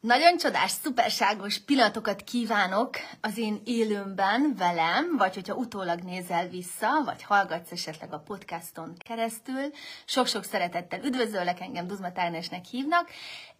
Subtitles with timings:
[0.00, 2.90] Nagyon csodás, szuperságos pillanatokat kívánok
[3.20, 9.70] az én élőmben velem, vagy hogyha utólag nézel vissza, vagy hallgatsz esetleg a podcaston keresztül.
[10.04, 13.10] Sok-sok szeretettel üdvözöllek, engem Duzma Tágnesnek hívnak,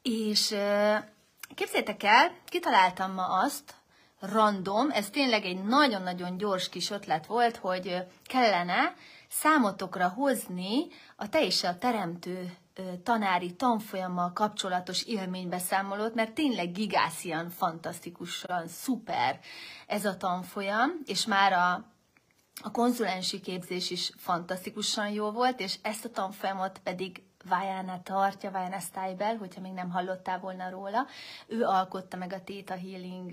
[0.03, 0.55] és
[1.55, 3.75] képzétek el, kitaláltam ma azt,
[4.21, 8.95] random, ez tényleg egy nagyon-nagyon gyors kis ötlet volt, hogy kellene
[9.29, 10.87] számotokra hozni
[11.17, 12.57] a te és a teremtő
[13.03, 19.39] tanári tanfolyammal kapcsolatos élménybeszámolót, mert tényleg gigászian, fantasztikusan, szuper
[19.87, 21.73] ez a tanfolyam, és már a,
[22.63, 28.79] a konzulensi képzés is fantasztikusan jó volt, és ezt a tanfolyamot pedig Vájána tartja, Vájána
[28.79, 31.07] Style, hogyha még nem hallottál volna róla.
[31.47, 33.33] Ő alkotta meg a Theta Healing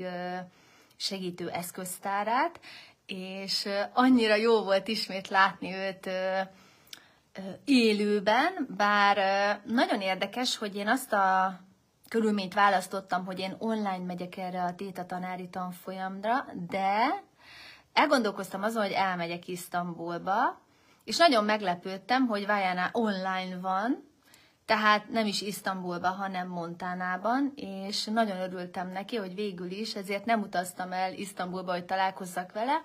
[0.95, 2.59] segítő eszköztárát,
[3.05, 6.09] és annyira jó volt ismét látni őt
[7.65, 9.17] élőben, bár
[9.65, 11.59] nagyon érdekes, hogy én azt a
[12.09, 17.23] körülményt választottam, hogy én online megyek erre a téta tanári tanfolyamra, de
[17.93, 20.61] elgondolkoztam azon, hogy elmegyek Isztambulba,
[21.03, 24.13] és nagyon meglepődtem, hogy Vajana online van,
[24.65, 30.41] tehát nem is Isztambulba, hanem Montánában, és nagyon örültem neki, hogy végül is, ezért nem
[30.41, 32.83] utaztam el Isztambulba, hogy találkozzak vele,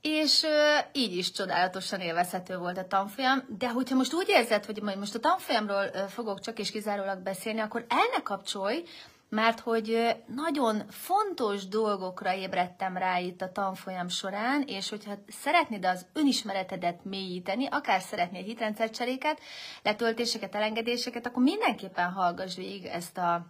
[0.00, 0.46] és
[0.92, 5.20] így is csodálatosan élvezhető volt a tanfolyam, de hogyha most úgy érzed, hogy most a
[5.20, 8.84] tanfolyamról fogok csak és kizárólag beszélni, akkor el ne kapcsolj,
[9.28, 16.06] mert hogy nagyon fontos dolgokra ébredtem rá itt a tanfolyam során, és hogyha szeretnéd az
[16.12, 19.40] önismeretedet mélyíteni, akár szeretnél hitrendszercseréket,
[19.82, 23.46] letöltéseket, elengedéseket, akkor mindenképpen hallgass végig ezt a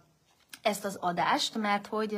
[0.61, 2.17] ezt az adást, mert hogy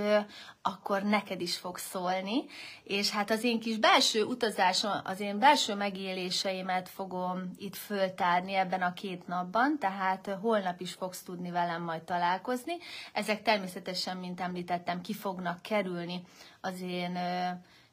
[0.61, 2.45] akkor neked is fog szólni,
[2.83, 8.81] és hát az én kis belső utazásom, az én belső megéléseimet fogom itt föltárni ebben
[8.81, 12.73] a két napban, tehát holnap is fogsz tudni velem majd találkozni.
[13.13, 16.21] Ezek természetesen, mint említettem, ki fognak kerülni
[16.61, 17.17] az én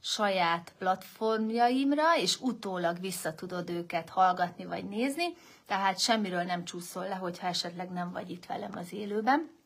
[0.03, 5.25] saját platformjaimra, és utólag vissza tudod őket hallgatni vagy nézni,
[5.67, 9.60] tehát semmiről nem csúszol le, hogyha esetleg nem vagy itt velem az élőben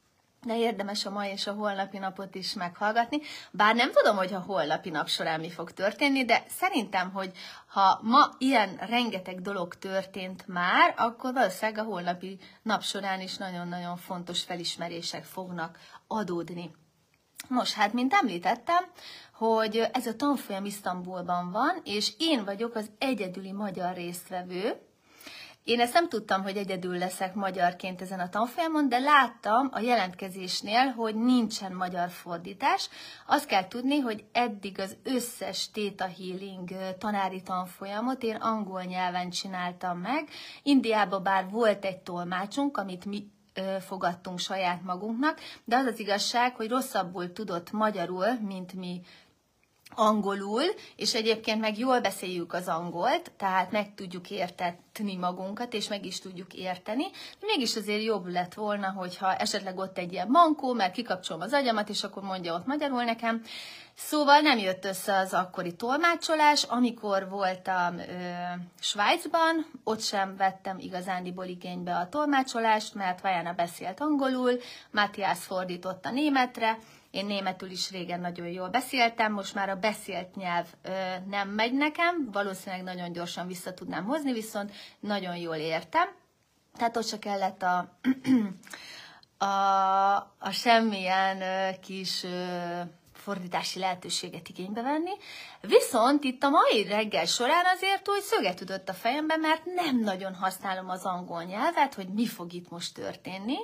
[0.44, 3.19] de érdemes a mai és a holnapi napot is meghallgatni.
[3.50, 7.32] Bár nem tudom, hogy a holnapi nap során mi fog történni, de szerintem, hogy
[7.66, 13.97] ha ma ilyen rengeteg dolog történt már, akkor valószínűleg a holnapi nap során is nagyon-nagyon
[13.97, 16.71] fontos felismerések fognak adódni.
[17.49, 18.84] Most, hát, mint említettem,
[19.32, 24.81] hogy ez a tanfolyam Isztambulban van, és én vagyok az egyedüli magyar résztvevő,
[25.65, 30.87] én ezt nem tudtam, hogy egyedül leszek magyarként ezen a tanfolyamon, de láttam a jelentkezésnél,
[30.87, 32.89] hogy nincsen magyar fordítás.
[33.27, 39.99] Azt kell tudni, hogy eddig az összes Theta Healing tanári tanfolyamot én angol nyelven csináltam
[39.99, 40.29] meg.
[40.63, 43.33] Indiában bár volt egy tolmácsunk, amit mi
[43.81, 49.01] fogadtunk saját magunknak, de az az igazság, hogy rosszabbul tudott magyarul, mint mi
[49.94, 50.62] angolul,
[50.97, 56.21] és egyébként meg jól beszéljük az angolt, tehát meg tudjuk értetni magunkat, és meg is
[56.21, 57.05] tudjuk érteni.
[57.41, 61.88] Mégis azért jobb lett volna, hogyha esetleg ott egy ilyen mankó, mert kikapcsolom az agyamat,
[61.88, 63.43] és akkor mondja ott magyarul nekem.
[63.97, 66.62] Szóval nem jött össze az akkori tolmácsolás.
[66.62, 68.03] Amikor voltam ö,
[68.81, 76.78] Svájcban, ott sem vettem igazándiból igénybe a tolmácsolást, mert Vajana beszélt angolul, Matthias fordította németre,
[77.15, 80.91] én németül is régen nagyon jól beszéltem, most már a beszélt nyelv ö,
[81.27, 86.09] nem megy nekem, valószínűleg nagyon gyorsan vissza tudnám hozni, viszont nagyon jól értem.
[86.77, 87.99] Tehát ott se kellett a,
[89.45, 92.81] a, a semmilyen ö, kis ö,
[93.25, 95.12] fordítási lehetőséget igénybe venni.
[95.61, 100.35] Viszont itt a mai reggel során azért úgy szöget tudott a fejembe, mert nem nagyon
[100.35, 103.57] használom az angol nyelvet, hogy mi fog itt most történni.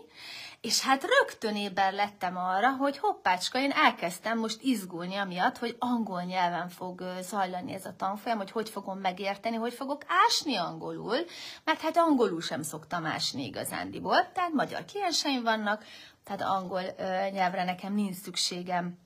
[0.60, 6.22] És hát rögtön éber lettem arra, hogy hoppácska, én elkezdtem most izgulni amiatt, hogy angol
[6.22, 11.16] nyelven fog zajlani ez a tanfolyam, hogy hogy fogom megérteni, hogy fogok ásni angolul,
[11.65, 15.84] mert hát angolul sem szoktam ásni igazándiból, tehát magyar klienseim vannak,
[16.24, 16.83] tehát angol
[17.30, 18.98] nyelvre nekem nincs szükségem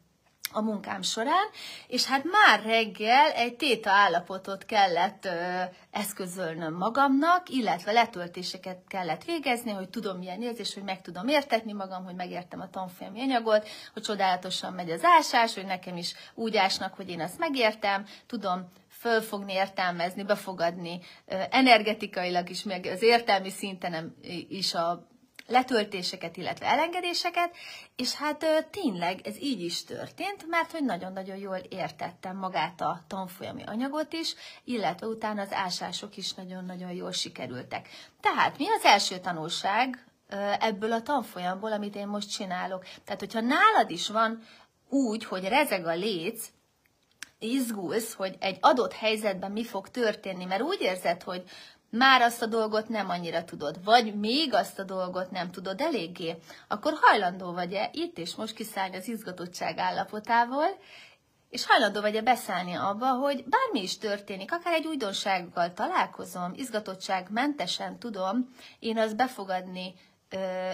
[0.55, 1.47] a munkám során,
[1.87, 9.71] és hát már reggel egy téta állapotot kellett ö, eszközölnöm magamnak, illetve letöltéseket kellett végezni,
[9.71, 14.03] hogy tudom milyen érzés, hogy meg tudom értetni magam, hogy megértem a tanfolyami anyagot, hogy
[14.03, 19.53] csodálatosan megy az ásás, hogy nekem is úgy ásnak, hogy én azt megértem, tudom fölfogni,
[19.53, 21.01] értelmezni, befogadni
[21.51, 24.17] energetikailag is, meg az értelmi szinten
[24.49, 25.07] is a
[25.47, 27.57] letöltéseket, illetve elengedéseket,
[27.97, 33.63] és hát tényleg ez így is történt, mert hogy nagyon-nagyon jól értettem magát a tanfolyami
[33.67, 37.89] anyagot is, illetve utána az ásások is nagyon-nagyon jól sikerültek.
[38.21, 40.07] Tehát mi az első tanulság
[40.61, 42.85] ebből a tanfolyamból, amit én most csinálok.
[43.05, 44.43] Tehát, hogyha nálad is van
[44.89, 46.49] úgy, hogy rezeg a léc,
[47.53, 51.43] izgulsz, hogy egy adott helyzetben mi fog történni, mert úgy érzed, hogy
[51.91, 56.37] már azt a dolgot nem annyira tudod, vagy még azt a dolgot nem tudod eléggé,
[56.69, 60.79] akkor hajlandó vagy-e itt és most kiszállni az izgatottság állapotával,
[61.51, 67.99] és hajlandó vagy-e beszállni abba, hogy bármi is történik, akár egy újdonsággal találkozom, izgatottság mentesen
[67.99, 68.49] tudom
[68.79, 69.95] én azt befogadni,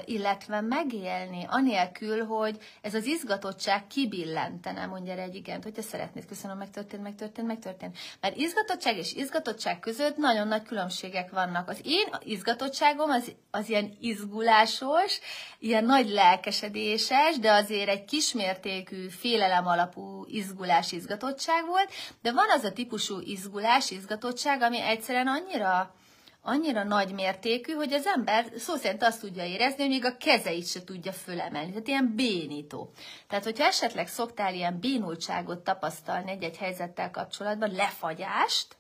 [0.05, 7.03] illetve megélni, anélkül, hogy ez az izgatottság kibillentene, mondja egy igent, hogyha szeretnéd, köszönöm, megtörtént,
[7.03, 7.99] megtörtént, megtörtént.
[8.21, 11.69] Mert izgatottság és izgatottság között nagyon nagy különbségek vannak.
[11.69, 15.21] Az én izgatottságom az, az ilyen izgulásos,
[15.59, 21.91] ilyen nagy lelkesedéses, de azért egy kismértékű félelem alapú izgulás, izgatottság volt,
[22.23, 25.95] de van az a típusú izgulás, izgatottság, ami egyszerűen annyira
[26.43, 30.67] annyira nagy mértékű, hogy az ember szó szerint azt tudja érezni, hogy még a kezeit
[30.67, 31.71] se tudja fölemelni.
[31.71, 32.93] Tehát ilyen bénító.
[33.29, 38.77] Tehát, hogyha esetleg szoktál ilyen bénultságot tapasztalni egy-egy helyzettel kapcsolatban, lefagyást,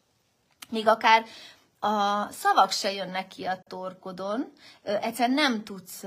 [0.70, 1.24] még akár
[1.80, 4.52] a szavak se jönnek ki a torkodon,
[4.82, 6.02] egyszerűen nem tudsz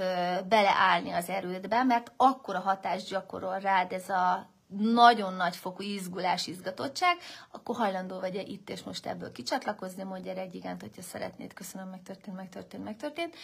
[0.48, 7.18] beleállni az erődbe, mert akkora hatást gyakorol rád ez a nagyon nagy fokú izgulás, izgatottság,
[7.52, 11.88] akkor hajlandó vagy-e itt és most ebből kicsatlakozni, mondja erre egy igent, hogyha szeretnéd, köszönöm,
[11.88, 13.36] megtörtént, megtörtént, megtörtént.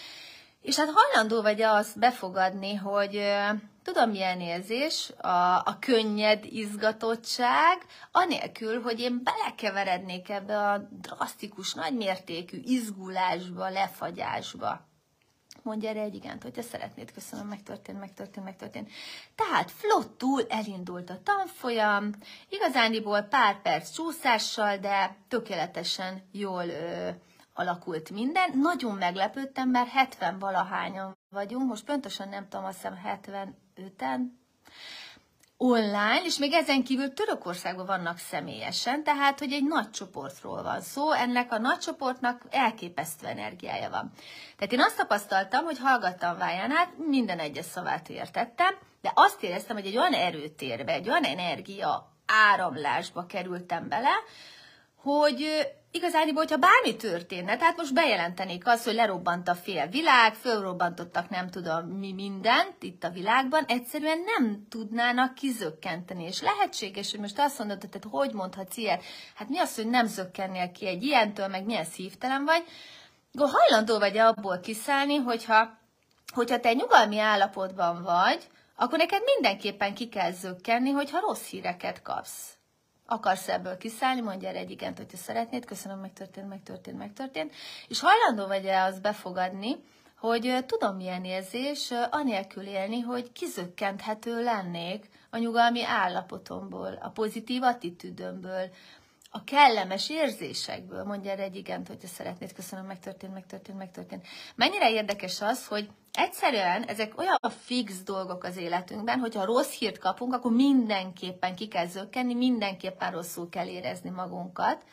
[0.62, 3.22] És hát hajlandó vagy -e azt befogadni, hogy
[3.84, 12.60] tudom milyen érzés, a, a könnyed izgatottság, anélkül, hogy én belekeverednék ebbe a drasztikus, nagymértékű
[12.64, 14.88] izgulásba, lefagyásba
[15.64, 18.90] mondja erre egy igent, hogyha szeretnéd, köszönöm, megtörtént, megtörtént, megtörtént.
[19.36, 22.12] Tehát flottul elindult a tanfolyam,
[22.50, 27.10] igazániból pár perc csúszással, de tökéletesen jól ö,
[27.54, 28.50] alakult minden.
[28.54, 34.20] Nagyon meglepődtem, mert 70 valahányan vagyunk, most pontosan nem tudom, azt hiszem 75-en,
[35.62, 41.12] online, és még ezen kívül Törökországban vannak személyesen, tehát, hogy egy nagy csoportról van szó,
[41.12, 44.12] ennek a nagy csoportnak elképesztő energiája van.
[44.58, 49.86] Tehát én azt tapasztaltam, hogy hallgattam Vájánát, minden egyes szavát értettem, de azt éreztem, hogy
[49.86, 54.14] egy olyan erőtérbe, egy olyan energia áramlásba kerültem bele,
[54.96, 61.30] hogy igazániból, hogyha bármi történne, tehát most bejelentenék azt, hogy lerobbant a fél világ, fölrobbantottak
[61.30, 66.24] nem tudom mi mindent itt a világban, egyszerűen nem tudnának kizökkenteni.
[66.24, 69.03] És lehetséges, hogy most azt mondod, hogy hogy mondhatsz ilyet?
[69.36, 72.63] Hát mi az, hogy nem zökkennél ki egy ilyentől, meg milyen szívtelen vagy?
[73.38, 75.77] Hajlandó vagy abból kiszállni, hogyha,
[76.33, 82.59] hogyha te nyugalmi állapotban vagy, akkor neked mindenképpen ki kell zökkenni, hogyha rossz híreket kapsz
[83.10, 87.54] akarsz ebből kiszállni, mondja erre egy igent, hogyha szeretnéd, köszönöm, megtörtént, megtörtént, megtörtént,
[87.88, 89.76] és hajlandó vagy-e azt befogadni,
[90.20, 98.70] hogy tudom milyen érzés, anélkül élni, hogy kizökkenthető lennék a nyugalmi állapotomból, a pozitív attitűdömből,
[99.30, 104.28] a kellemes érzésekből, mondja erre egy igent, hogyha szeretnéd, köszönöm, megtörtént, megtörtént, megtörtént.
[104.56, 110.34] Mennyire érdekes az, hogy egyszerűen ezek olyan fix dolgok az életünkben, hogyha rossz hírt kapunk,
[110.34, 114.84] akkor mindenképpen ki kell zökkenni, mindenképpen rosszul kell érezni magunkat.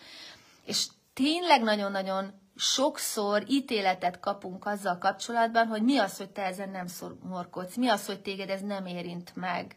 [0.65, 6.87] És tényleg nagyon-nagyon sokszor ítéletet kapunk azzal kapcsolatban, hogy mi az, hogy te ezen nem
[6.87, 9.77] szorkodsz, mi az, hogy téged ez nem érint meg.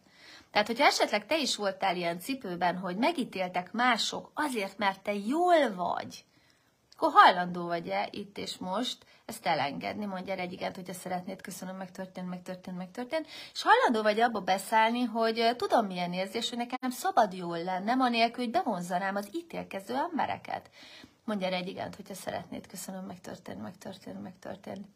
[0.51, 5.75] Tehát, hogyha esetleg te is voltál ilyen cipőben, hogy megítéltek mások azért, mert te jól
[5.75, 6.23] vagy,
[6.99, 12.29] akkor hajlandó vagy-e itt és most ezt elengedni, mondja egy igent, hogyha szeretnéd, köszönöm, megtörtént,
[12.29, 17.63] megtörtént, megtörtént, és hajlandó vagy abba beszállni, hogy tudom milyen érzés, hogy nekem szabad jól
[17.63, 20.69] lennem, anélkül, hogy bevonzanám az ítélkező embereket.
[21.25, 24.87] Mondja egy igent, hogyha szeretnéd, köszönöm, megtörtént, megtörtént, megtörtént.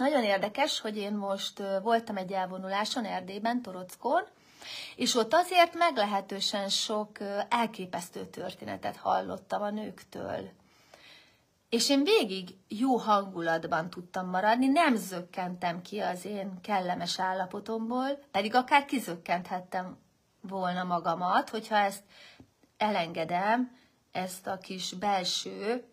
[0.00, 4.22] Nagyon érdekes, hogy én most voltam egy elvonuláson Erdélyben, Torockon,
[4.96, 7.10] és ott azért meglehetősen sok
[7.48, 10.50] elképesztő történetet hallottam a nőktől.
[11.68, 18.54] És én végig jó hangulatban tudtam maradni, nem zökkentem ki az én kellemes állapotomból, pedig
[18.54, 19.98] akár kizökkenthettem
[20.40, 22.02] volna magamat, hogyha ezt
[22.76, 23.76] elengedem,
[24.12, 25.84] ezt a kis belső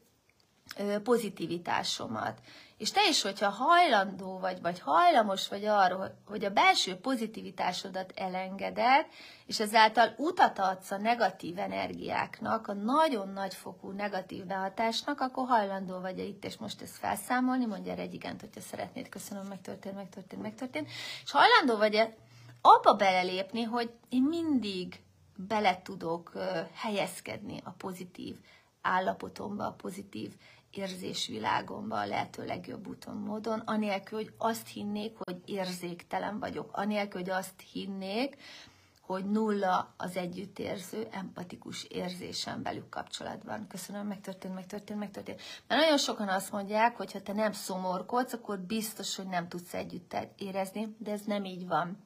[1.03, 2.39] pozitivitásomat.
[2.77, 9.05] És te is, hogyha hajlandó vagy, vagy hajlamos vagy arra, hogy a belső pozitivitásodat elengeded,
[9.45, 15.99] és ezáltal utat adsz a negatív energiáknak, a nagyon nagy fokú negatív behatásnak, akkor hajlandó
[15.99, 20.41] vagy itt és most ezt felszámolni, mondja erre egy igent, hogyha szeretnéd, köszönöm, megtörtént, megtörtént,
[20.41, 20.87] megtörtént,
[21.23, 22.15] és hajlandó vagy-e
[22.61, 25.01] abba belelépni, hogy én mindig
[25.35, 26.31] bele tudok
[26.73, 28.35] helyezkedni a pozitív
[28.81, 30.31] állapotomba, a pozitív
[30.71, 37.29] érzésvilágomba a lehető legjobb úton, módon, anélkül, hogy azt hinnék, hogy érzéktelen vagyok, anélkül, hogy
[37.29, 38.37] azt hinnék,
[39.07, 43.67] hogy nulla az együttérző, empatikus érzésem velük kapcsolatban.
[43.67, 45.41] Köszönöm, megtörtént, megtörtént, megtörtént.
[45.67, 49.73] Mert nagyon sokan azt mondják, hogy ha te nem szomorkodsz, akkor biztos, hogy nem tudsz
[49.73, 52.05] együtt érezni, de ez nem így van.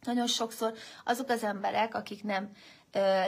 [0.00, 2.50] Nagyon sokszor azok az emberek, akik nem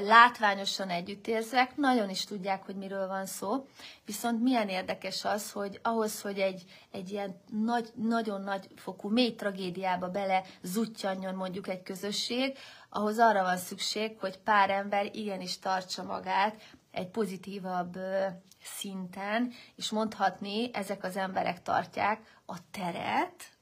[0.00, 3.66] látványosan együttérzek, nagyon is tudják, hogy miről van szó,
[4.04, 9.34] viszont milyen érdekes az, hogy ahhoz, hogy egy, egy ilyen nagy, nagyon nagy fokú mély
[9.34, 12.58] tragédiába bele zuttyanjon mondjuk egy közösség,
[12.90, 17.98] ahhoz arra van szükség, hogy pár ember igenis tartsa magát egy pozitívabb
[18.62, 23.58] szinten, és mondhatni, ezek az emberek tartják a teret,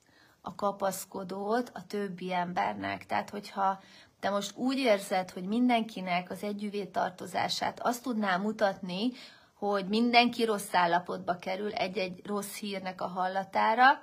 [0.46, 3.06] a kapaszkodót a többi embernek.
[3.06, 3.80] Tehát, hogyha
[4.20, 9.10] te most úgy érzed, hogy mindenkinek az együvé tartozását azt tudná mutatni,
[9.54, 14.02] hogy mindenki rossz állapotba kerül egy-egy rossz hírnek a hallatára,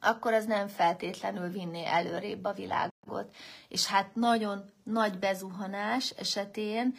[0.00, 3.34] akkor az nem feltétlenül vinné előrébb a világot.
[3.68, 6.94] És hát nagyon nagy bezuhanás esetén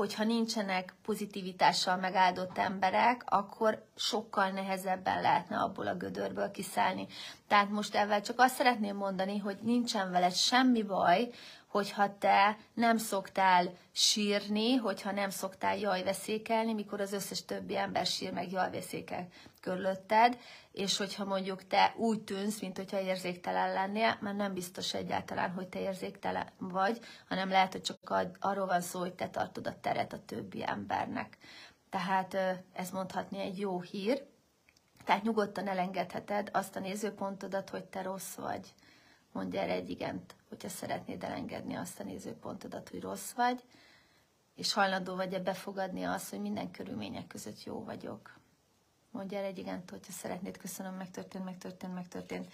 [0.00, 7.06] hogyha nincsenek pozitivitással megáldott emberek, akkor sokkal nehezebben lehetne abból a gödörből kiszállni.
[7.48, 11.30] Tehát most ezzel csak azt szeretném mondani, hogy nincsen veled semmi baj,
[11.66, 18.32] hogyha te nem szoktál sírni, hogyha nem szoktál jajveszékelni, mikor az összes többi ember sír
[18.32, 19.28] meg jajveszékel
[19.60, 20.38] körülötted,
[20.72, 25.68] és hogyha mondjuk te úgy tűnsz, mint hogyha érzéktelen lennél, mert nem biztos egyáltalán, hogy
[25.68, 30.12] te érzéktelen vagy, hanem lehet, hogy csak arról van szó, hogy te tartod a teret
[30.12, 31.36] a többi embernek.
[31.90, 32.36] Tehát
[32.72, 34.28] ez mondhatni egy jó hír.
[35.04, 38.74] Tehát nyugodtan elengedheted azt a nézőpontodat, hogy te rossz vagy.
[39.32, 43.64] Mondj erre egy igent, hogyha szeretnéd elengedni azt a nézőpontodat, hogy rossz vagy,
[44.54, 48.39] és hajlandó vagy-e befogadni azt, hogy minden körülmények között jó vagyok.
[49.10, 52.52] Mondj el egy igent, hogyha szeretnéd, köszönöm, megtörtént, megtörtént, megtörtént.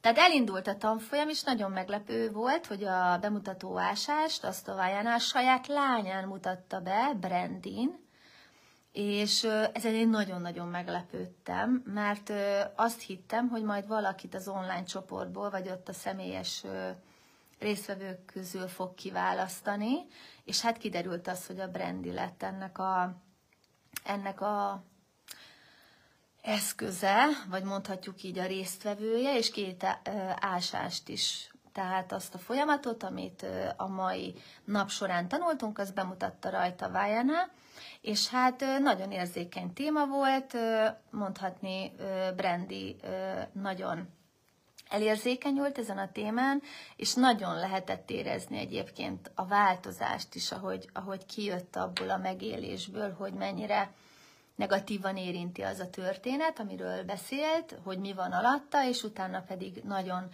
[0.00, 5.18] Tehát elindult a tanfolyam, és nagyon meglepő volt, hogy a bemutató ásást, azt a Vajánál
[5.18, 8.06] saját lányán mutatta be, Brandin,
[8.92, 12.32] és ezen én nagyon-nagyon meglepődtem, mert
[12.76, 16.64] azt hittem, hogy majd valakit az online csoportból, vagy ott a személyes
[17.58, 20.06] résztvevők közül fog kiválasztani,
[20.44, 23.14] és hát kiderült az, hogy a Brandi lett ennek a,
[24.04, 24.82] ennek a
[26.42, 29.86] eszköze, vagy mondhatjuk így a résztvevője, és két
[30.40, 31.52] ásást is.
[31.72, 37.48] Tehát azt a folyamatot, amit a mai nap során tanultunk, az bemutatta rajta Vajana,
[38.00, 40.56] és hát nagyon érzékeny téma volt,
[41.10, 41.92] mondhatni
[42.36, 42.96] Brandy
[43.52, 44.08] nagyon
[44.88, 46.62] elérzékenyült ezen a témán,
[46.96, 53.32] és nagyon lehetett érezni egyébként a változást is, ahogy, ahogy kijött abból a megélésből, hogy
[53.32, 53.92] mennyire
[54.58, 60.28] negatívan érinti az a történet, amiről beszélt, hogy mi van alatta, és utána pedig nagyon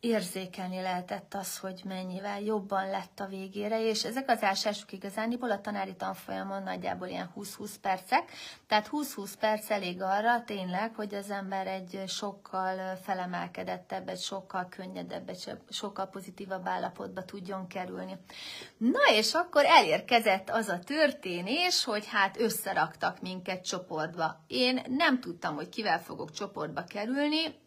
[0.00, 5.60] érzékelni lehetett az, hogy mennyivel jobban lett a végére, és ezek az ásások igazániból a
[5.60, 8.30] tanári tanfolyamon nagyjából ilyen 20-20 percek,
[8.66, 15.28] tehát 20-20 perc elég arra tényleg, hogy az ember egy sokkal felemelkedettebb, egy sokkal könnyedebb,
[15.28, 18.16] egy sokkal pozitívabb állapotba tudjon kerülni.
[18.76, 24.44] Na és akkor elérkezett az a történés, hogy hát összeraktak minket csoportba.
[24.46, 27.58] Én nem tudtam, hogy kivel fogok csoportba kerülni,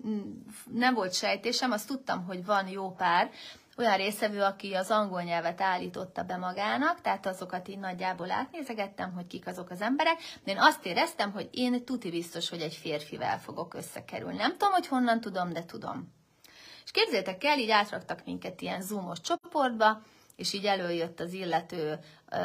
[0.72, 3.30] nem volt sejtésem, azt tudtam, hogy van jó pár,
[3.78, 9.28] olyan részevő, aki az angol nyelvet állította be magának, tehát azokat így nagyjából átnézegettem, hogy
[9.28, 13.40] kik azok az emberek, de én azt éreztem, hogy én tuti biztos, hogy egy férfivel
[13.40, 14.38] fogok összekerülni.
[14.38, 16.14] Nem tudom, hogy honnan tudom, de tudom.
[16.84, 20.02] És képzétek el, így átraktak minket ilyen zoomos csoportba,
[20.36, 22.00] és így előjött az illető
[22.30, 22.38] ö,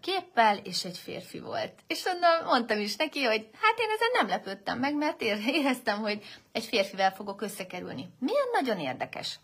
[0.00, 1.72] képpel, és egy férfi volt.
[1.86, 5.22] És onnan mondtam is neki, hogy hát én ezen nem lepődtem meg, mert
[5.58, 6.22] éreztem, hogy
[6.52, 8.08] egy férfivel fogok összekerülni.
[8.18, 9.38] Milyen nagyon érdekes.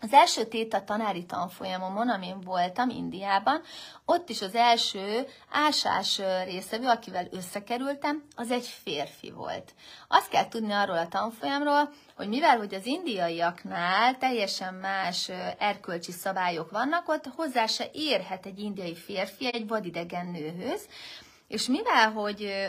[0.00, 3.62] Az első téta tanári tanfolyamomon, amin voltam Indiában,
[4.04, 9.74] ott is az első ásás részevő, akivel összekerültem, az egy férfi volt.
[10.08, 16.70] Azt kell tudni arról a tanfolyamról, hogy mivel hogy az indiaiaknál teljesen más erkölcsi szabályok
[16.70, 20.88] vannak, ott hozzá se érhet egy indiai férfi egy vadidegen nőhöz,
[21.48, 22.66] és mivel hogy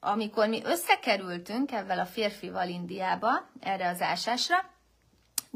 [0.00, 3.30] amikor mi összekerültünk ebben a férfival Indiába,
[3.60, 4.74] erre az ásásra,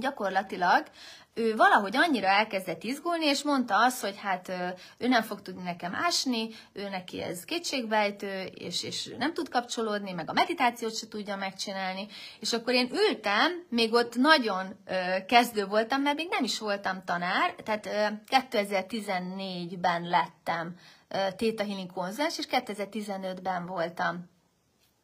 [0.01, 0.87] gyakorlatilag
[1.35, 4.53] ő valahogy annyira elkezdett izgulni, és mondta azt, hogy hát
[4.99, 10.13] ő nem fog tudni nekem ásni, ő neki ez kétségbejtő, és, és nem tud kapcsolódni,
[10.13, 12.07] meg a meditációt se tudja megcsinálni.
[12.41, 14.85] És akkor én ültem, még ott nagyon
[15.27, 17.89] kezdő voltam, mert még nem is voltam tanár, tehát
[18.29, 20.75] 2014-ben lettem
[21.09, 24.29] Theta Healing konzulens, és 2015-ben voltam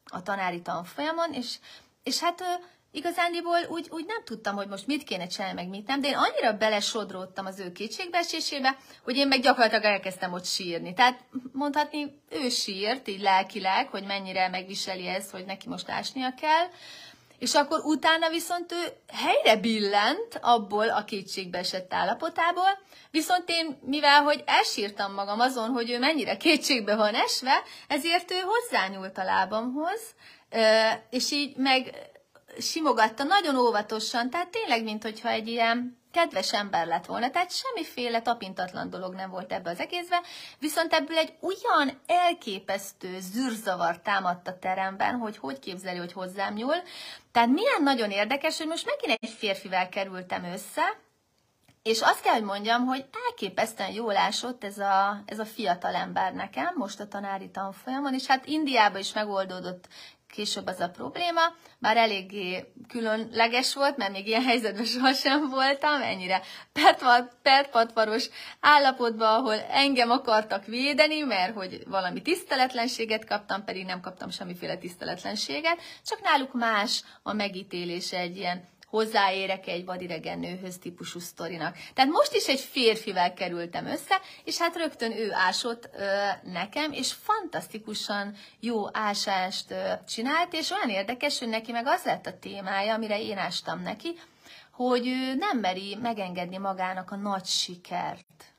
[0.04, 1.58] a tanári tanfolyamon, és,
[2.02, 2.42] és hát
[2.96, 6.16] igazándiból úgy, úgy nem tudtam, hogy most mit kéne csinálni, meg mit nem, de én
[6.16, 10.94] annyira belesodródtam az ő kétségbeesésébe, hogy én meg gyakorlatilag elkezdtem ott sírni.
[10.94, 16.66] Tehát mondhatni, ő sírt, így lelkileg, hogy mennyire megviseli ezt, hogy neki most ásnia kell,
[17.38, 22.78] és akkor utána viszont ő helyre billent abból a kétségbe esett állapotából,
[23.10, 28.40] viszont én, mivel hogy elsírtam magam azon, hogy ő mennyire kétségbe van esve, ezért ő
[28.44, 30.00] hozzányúlt a lábamhoz,
[31.10, 31.94] és így meg
[32.58, 38.22] simogatta nagyon óvatosan, tehát tényleg, mint hogyha egy ilyen kedves ember lett volna, tehát semmiféle
[38.22, 40.22] tapintatlan dolog nem volt ebbe az egészben,
[40.58, 46.76] viszont ebből egy olyan elképesztő zűrzavar támadt a teremben, hogy hogy képzeli, hogy hozzám nyúl.
[47.32, 51.04] Tehát milyen nagyon érdekes, hogy most megint egy férfivel kerültem össze,
[51.86, 56.32] és azt kell, hogy mondjam, hogy elképesztően jól ásott ez a, ez a fiatal ember
[56.34, 59.88] nekem, most a tanári tanfolyamon, és hát Indiában is megoldódott
[60.36, 61.40] később az a probléma,
[61.78, 66.42] bár eléggé különleges volt, mert még ilyen helyzetben sohasem voltam, ennyire
[67.42, 68.28] pertpatvaros
[68.60, 75.78] állapotban, ahol engem akartak védeni, mert hogy valami tiszteletlenséget kaptam, pedig nem kaptam semmiféle tiszteletlenséget,
[76.06, 78.64] csak náluk más a megítélése egy ilyen
[78.96, 81.76] hozzáérek egy vadidegen nőhöz típusú sztorinak.
[81.94, 86.06] Tehát most is egy férfivel kerültem össze, és hát rögtön ő ásott ö,
[86.42, 92.26] nekem, és fantasztikusan jó ásást ö, csinált, és olyan érdekes, hogy neki meg az lett
[92.26, 94.18] a témája, amire én ástam neki,
[94.70, 98.55] hogy ő nem meri megengedni magának a nagy sikert.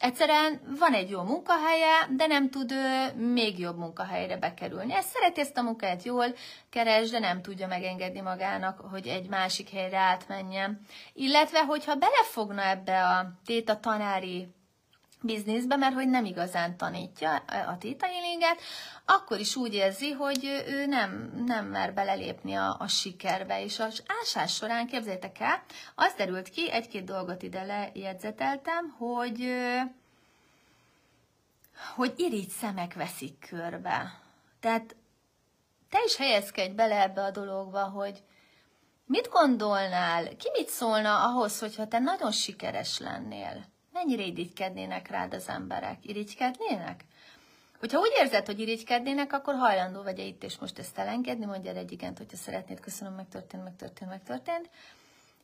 [0.00, 2.74] Egyszerűen van egy jó munkahelye, de nem tud
[3.16, 4.94] még jobb munkahelyre bekerülni.
[4.94, 6.26] Ezt szereti ezt a munkát jól
[6.70, 10.80] keres, de nem tudja megengedni magának, hogy egy másik helyre átmenjen.
[11.12, 14.48] Illetve, hogyha belefogna ebbe a téta tanári
[15.22, 17.36] bizniszbe, mert hogy nem igazán tanítja
[17.66, 18.60] a tétailinget,
[19.04, 23.62] akkor is úgy érzi, hogy ő nem, nem mer belelépni a, a sikerbe.
[23.62, 25.62] És az ásás során, képzeljétek el,
[25.94, 29.54] az derült ki, egy-két dolgot ide lejegyzeteltem, hogy,
[31.96, 34.20] hogy irigy szemek veszik körbe.
[34.60, 34.96] Tehát
[35.90, 38.22] te is helyezkedj bele ebbe a dologba, hogy
[39.06, 43.69] mit gondolnál, ki mit szólna ahhoz, hogyha te nagyon sikeres lennél?
[43.92, 45.98] Mennyire irigykednének rád az emberek?
[46.02, 47.04] Irigykednének?
[47.78, 51.72] Hogyha úgy érzed, hogy irigykednének, akkor hajlandó vagy -e itt és most ezt elengedni, mondja
[51.72, 54.70] egy igent, hogyha szeretnéd, köszönöm, megtörtént, megtörtént, megtörtént.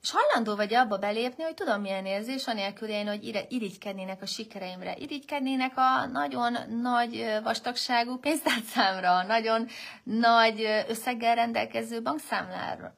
[0.03, 4.97] És hajlandó vagy abba belépni, hogy tudom milyen érzés, anélkül én, hogy irigykednének a sikereimre,
[4.97, 9.67] irigykednének a nagyon nagy vastagságú pénztárcámra, nagyon
[10.03, 12.95] nagy összeggel rendelkező bankszámlára.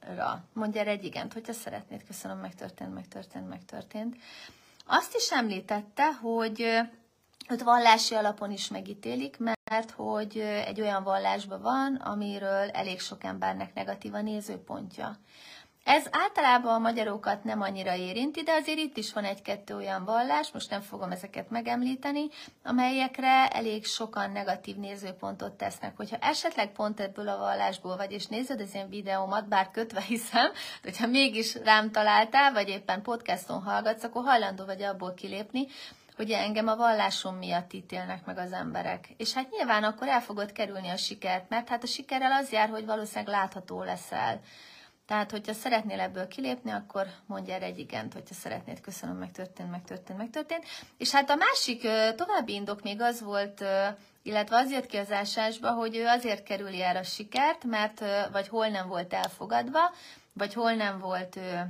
[0.52, 4.16] Mondja egy igent, hogyha szeretnéd, köszönöm, megtörtént, megtörtént, megtörtént.
[4.90, 6.60] Azt is említette, hogy
[7.48, 13.74] őt vallási alapon is megítélik, mert hogy egy olyan vallásban van, amiről elég sok embernek
[13.74, 15.16] negatív a nézőpontja.
[15.90, 20.50] Ez általában a magyarokat nem annyira érinti, de azért itt is van egy-kettő olyan vallás,
[20.52, 22.28] most nem fogom ezeket megemlíteni,
[22.64, 25.96] amelyekre elég sokan negatív nézőpontot tesznek.
[25.96, 30.50] Hogyha esetleg pont ebből a vallásból vagy, és nézed az én videómat, bár kötve hiszem,
[30.52, 35.66] de hogyha mégis rám találtál, vagy éppen podcaston hallgatsz, akkor hajlandó vagy abból kilépni,
[36.16, 39.08] hogy engem a vallásom miatt ítélnek meg az emberek.
[39.16, 42.68] És hát nyilván akkor el fogod kerülni a sikert, mert hát a sikerrel az jár,
[42.68, 44.40] hogy valószínűleg látható leszel.
[45.08, 50.18] Tehát, hogyha szeretnél ebből kilépni, akkor mondj erre egy igent, hogyha szeretnéd, köszönöm, megtörtént, megtörtént,
[50.18, 50.64] megtörtént.
[50.98, 51.80] És hát a másik
[52.16, 53.64] további indok még az volt,
[54.22, 58.48] illetve az jött ki az ásásba, hogy ő azért kerüli el a sikert, mert vagy
[58.48, 59.80] hol nem volt elfogadva,
[60.32, 61.60] vagy hol nem volt ö,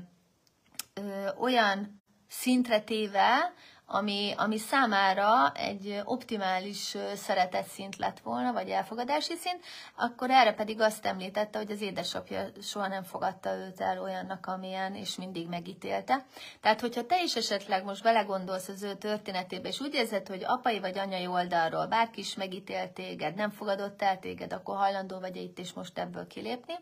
[0.95, 3.53] ö, olyan szintre téve,
[3.91, 9.65] ami, ami számára egy optimális szeretet szint lett volna, vagy elfogadási szint,
[9.97, 14.95] akkor erre pedig azt említette, hogy az édesapja soha nem fogadta őt el olyannak, amilyen,
[14.95, 16.25] és mindig megítélte.
[16.61, 20.81] Tehát, hogyha te is esetleg most belegondolsz az ő történetébe, és úgy érzed, hogy apai
[20.81, 25.59] vagy anyai oldalról bárki is megítélt téged, nem fogadott el téged, akkor hajlandó vagy itt
[25.59, 26.75] és most ebből kilépni.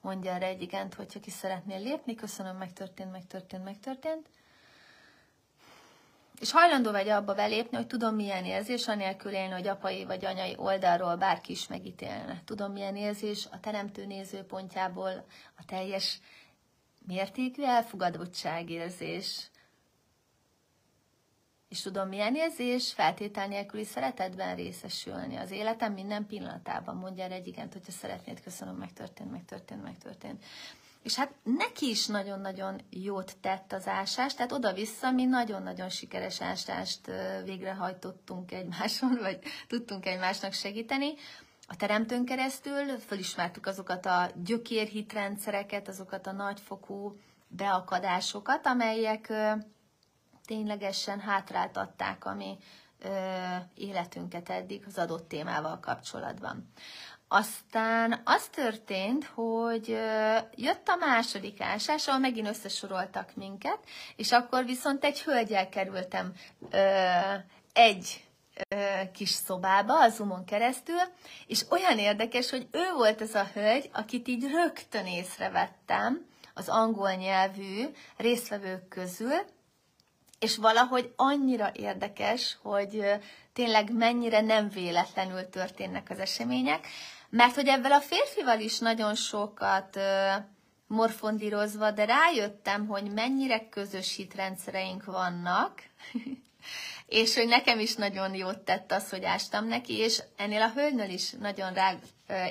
[0.00, 2.14] Mondja erre egy igent, hogyha ki szeretnél lépni.
[2.14, 4.26] Köszönöm, megtörtént, megtörtént, megtörtént.
[6.40, 10.54] És hajlandó vagy abba belépni, hogy tudom milyen érzés, anélkül élni, hogy apai vagy anyai
[10.56, 12.42] oldalról bárki is megítélne.
[12.44, 15.24] Tudom milyen érzés a teremtő nézőpontjából
[15.56, 16.20] a teljes
[17.06, 19.50] mértékű elfogadottságérzés.
[21.68, 26.96] És tudom milyen érzés feltétel nélküli szeretetben részesülni az életem minden pillanatában.
[26.96, 30.44] Mondja egy igent, hogyha szeretnéd, köszönöm, megtörtént, megtörtént, megtörtént.
[31.02, 37.10] És hát neki is nagyon-nagyon jót tett az ásás, tehát oda-vissza mi nagyon-nagyon sikeres ásást
[37.44, 41.14] végrehajtottunk egymáson, vagy tudtunk egymásnak segíteni.
[41.66, 47.16] A teremtőn keresztül fölismertük azokat a gyökérhitrendszereket, azokat a nagyfokú
[47.48, 49.32] beakadásokat, amelyek
[50.44, 52.58] ténylegesen hátráltatták a mi
[53.74, 56.72] életünket eddig az adott témával kapcsolatban.
[57.32, 59.88] Aztán az történt, hogy
[60.54, 63.78] jött a második ásás, ahol megint összesoroltak minket,
[64.16, 66.32] és akkor viszont egy hölgyel kerültem
[67.72, 68.24] egy
[69.12, 71.00] kis szobába, a Zoomon keresztül,
[71.46, 77.12] és olyan érdekes, hogy ő volt ez a hölgy, akit így rögtön észrevettem az angol
[77.12, 77.84] nyelvű
[78.16, 79.38] résztvevők közül,
[80.38, 83.04] és valahogy annyira érdekes, hogy
[83.52, 86.86] tényleg mennyire nem véletlenül történnek az események,
[87.30, 89.98] mert hogy ebben a férfival is nagyon sokat
[90.86, 95.82] morfondírozva, de rájöttem, hogy mennyire közös hitrendszereink vannak,
[97.06, 101.10] és hogy nekem is nagyon jót tett az, hogy ástam neki, és ennél a hölgynél
[101.10, 101.94] is nagyon rá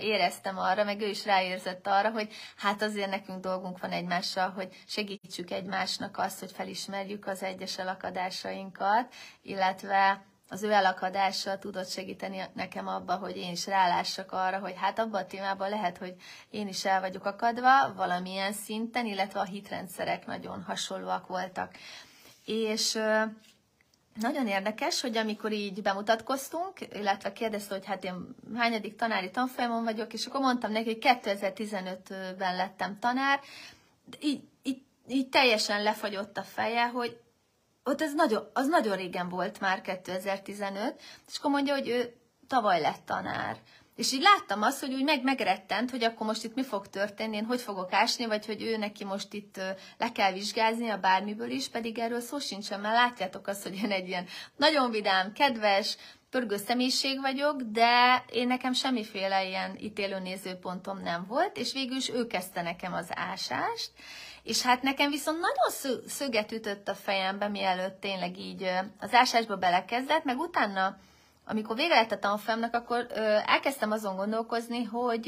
[0.02, 4.84] éreztem arra, meg ő is ráérzett arra, hogy hát azért nekünk dolgunk van egymással, hogy
[4.88, 12.88] segítsük egymásnak azt, hogy felismerjük az egyes elakadásainkat, illetve az ő elakadása tudott segíteni nekem
[12.88, 16.16] abba, hogy én is rálássak arra, hogy hát abban a témában lehet, hogy
[16.50, 21.72] én is el vagyok akadva valamilyen szinten, illetve a hitrendszerek nagyon hasonlóak voltak.
[22.46, 23.00] És
[24.20, 30.14] nagyon érdekes, hogy amikor így bemutatkoztunk, illetve kérdezte, hogy hát én hányadik tanári tanfolyamon vagyok,
[30.14, 33.40] és akkor mondtam neki, hogy 2015-ben lettem tanár,
[34.20, 37.20] így, így, így teljesen lefagyott a feje, hogy
[37.90, 42.14] ott ez nagyon, az nagyon régen volt már 2015, és akkor mondja, hogy ő
[42.48, 43.58] tavaly lett tanár.
[43.96, 47.36] És így láttam azt, hogy úgy meg megrettent, hogy akkor most itt mi fog történni,
[47.36, 49.58] én hogy fogok ásni, vagy hogy ő neki most itt
[49.98, 53.92] le kell vizsgázni a bármiből is, pedig erről szó sincsen, mert látjátok azt, hogy én
[53.92, 54.26] egy ilyen
[54.56, 55.98] nagyon vidám, kedves,
[56.30, 62.10] pörgő személyiség vagyok, de én nekem semmiféle ilyen ítélő nézőpontom nem volt, és végül is
[62.10, 63.92] ő kezdte nekem az ásást,
[64.44, 70.24] és hát nekem viszont nagyon szöget ütött a fejembe, mielőtt tényleg így az ásásba belekezdett,
[70.24, 70.98] meg utána
[71.50, 73.08] amikor vége lett a tanfolyamnak, akkor
[73.46, 75.28] elkezdtem azon gondolkozni, hogy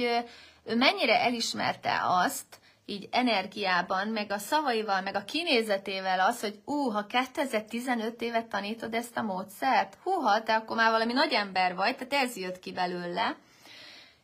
[0.63, 6.89] ő mennyire elismerte azt, így energiában, meg a szavaival, meg a kinézetével az, hogy ú,
[6.89, 11.97] ha 2015 évet tanítod ezt a módszert, húha, te akkor már valami nagy ember vagy,
[11.97, 13.35] tehát ez jött ki belőle.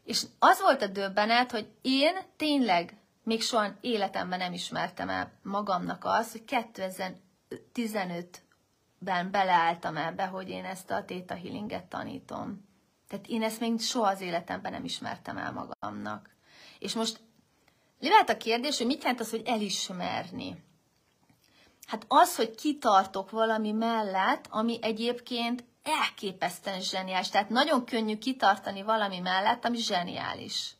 [0.04, 6.06] És az volt a döbbenet, hogy én tényleg még soha életemben nem ismertem el magamnak
[6.06, 8.42] azt, hogy 2015
[9.00, 12.66] ben beleálltam ebbe, hogy én ezt a Theta Healinget tanítom.
[13.08, 16.30] Tehát én ezt még soha az életemben nem ismertem el magamnak.
[16.80, 17.20] És most
[18.00, 20.64] lehet a kérdés, hogy mit jelent az, hogy elismerni?
[21.88, 27.30] Hát az, hogy kitartok valami mellett, ami egyébként elképesztően zseniális.
[27.30, 30.76] Tehát nagyon könnyű kitartani valami mellett, ami zseniális.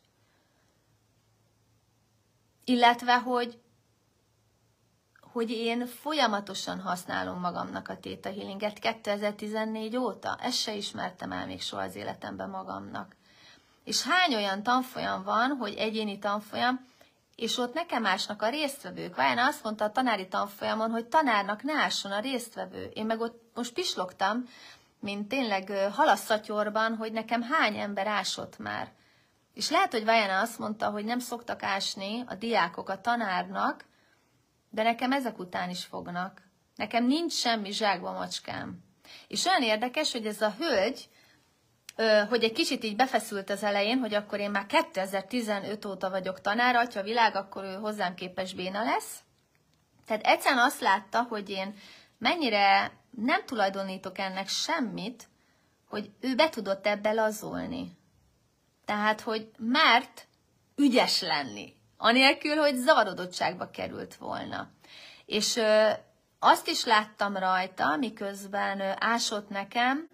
[2.64, 3.58] Illetve, hogy
[5.32, 10.38] hogy én folyamatosan használom magamnak a Theta Healinget 2014 óta.
[10.40, 13.16] Ezt se ismertem el még soha az életemben magamnak.
[13.84, 16.86] És hány olyan tanfolyam van, hogy egyéni tanfolyam,
[17.38, 19.16] és ott nekem ásnak a résztvevők.
[19.16, 22.90] Vajon azt mondta a tanári tanfolyamon, hogy tanárnak ne ásson a résztvevő.
[22.94, 24.44] Én meg ott most pislogtam,
[25.00, 28.92] mint tényleg halasszatyorban, hogy nekem hány ember ásott már.
[29.54, 33.84] És lehet, hogy Vajana azt mondta, hogy nem szoktak ásni a diákok a tanárnak,
[34.70, 36.42] de nekem ezek után is fognak.
[36.76, 38.78] Nekem nincs semmi zsákba macskám.
[39.28, 41.08] És olyan érdekes, hogy ez a hölgy,
[42.28, 46.76] hogy egy kicsit így befeszült az elején, hogy akkor én már 2015 óta vagyok tanár,
[46.76, 49.20] atya világ, akkor ő hozzám képes béna lesz.
[50.06, 51.74] Tehát egyszerűen azt látta, hogy én
[52.18, 55.28] mennyire nem tulajdonítok ennek semmit,
[55.88, 57.96] hogy ő be tudott ebbe lazulni.
[58.84, 60.26] Tehát, hogy mert
[60.76, 64.70] ügyes lenni anélkül, hogy zavarodottságba került volna.
[65.26, 65.60] És
[66.38, 70.08] azt is láttam rajta, miközben ásott nekem,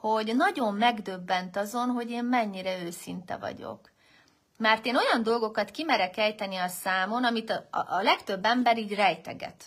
[0.00, 3.90] hogy nagyon megdöbbent azon, hogy én mennyire őszinte vagyok.
[4.56, 9.64] Mert én olyan dolgokat kimerek ejteni a számon, amit a, a, legtöbb ember így rejteget.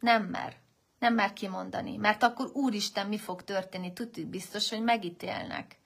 [0.00, 0.56] Nem mer.
[0.98, 1.96] Nem mer kimondani.
[1.96, 3.92] Mert akkor úristen, mi fog történni?
[3.92, 5.76] Tudjuk biztos, hogy megítélnek.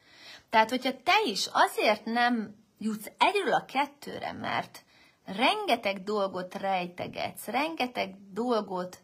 [0.51, 4.85] Tehát, hogyha te is azért nem jutsz egyről a kettőre, mert
[5.25, 8.99] rengeteg dolgot rejtegetsz, rengeteg dolgot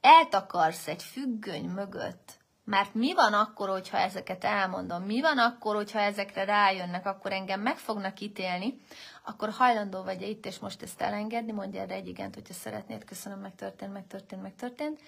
[0.00, 5.02] eltakarsz egy függöny mögött, Mert mi van akkor, hogyha ezeket elmondom?
[5.02, 8.80] Mi van akkor, hogyha ezekre rájönnek, akkor engem meg fognak ítélni,
[9.24, 13.38] akkor hajlandó vagy itt és most ezt elengedni, mondja erre egy igent, hogyha szeretnéd, köszönöm,
[13.38, 15.00] megtörtént, megtörtént, megtörtént.